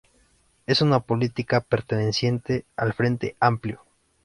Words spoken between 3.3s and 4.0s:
Amplio.